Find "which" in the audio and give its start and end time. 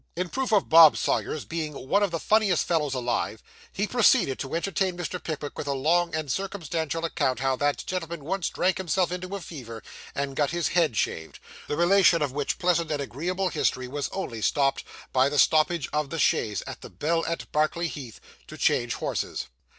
12.31-12.57